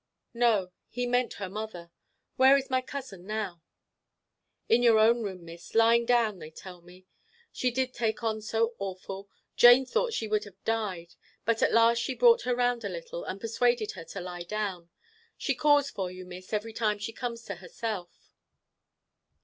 "No. 0.33 0.71
He 0.89 1.05
meant 1.05 1.35
her 1.35 1.47
mother. 1.47 1.91
Where 2.35 2.57
is 2.57 2.71
my 2.71 2.81
cousin 2.81 3.27
now?" 3.27 3.61
"In 4.67 4.81
your 4.81 4.97
own 4.97 5.21
room, 5.21 5.45
Miss, 5.45 5.75
lying 5.75 6.07
down, 6.07 6.39
they 6.39 6.49
tell 6.49 6.81
me. 6.81 7.05
She 7.51 7.69
did 7.69 7.93
take 7.93 8.23
on 8.23 8.41
so 8.41 8.73
awful, 8.79 9.29
Jane 9.55 9.85
thought 9.85 10.11
she 10.13 10.27
would 10.27 10.43
have 10.45 10.63
died. 10.63 11.13
But 11.45 11.61
at 11.61 11.71
last 11.71 11.99
she 12.01 12.15
brought 12.15 12.41
her 12.49 12.55
round 12.55 12.83
a 12.83 12.89
little, 12.89 13.23
and 13.25 13.39
persuaded 13.39 13.91
her 13.91 14.05
to 14.05 14.21
lie 14.21 14.41
down. 14.41 14.89
She 15.37 15.53
calls 15.53 15.91
for 15.91 16.09
you, 16.09 16.25
Miss, 16.25 16.51
every 16.51 16.73
time 16.73 16.97
she 16.97 17.13
comes 17.13 17.43
to 17.43 17.55
herself." 17.57 18.33